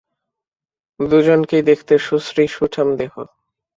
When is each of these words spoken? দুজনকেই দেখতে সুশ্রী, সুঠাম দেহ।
দুজনকেই 0.99 1.63
দেখতে 1.63 1.93
সুশ্রী, 1.99 2.43
সুঠাম 2.47 2.87
দেহ। 2.97 3.13